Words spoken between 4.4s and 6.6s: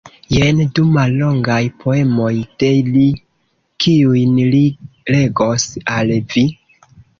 li legos al vi.